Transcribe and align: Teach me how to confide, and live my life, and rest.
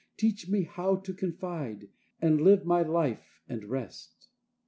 Teach 0.17 0.49
me 0.49 0.63
how 0.63 0.95
to 0.95 1.13
confide, 1.13 1.87
and 2.19 2.41
live 2.41 2.65
my 2.65 2.81
life, 2.81 3.43
and 3.47 3.65
rest. 3.65 4.29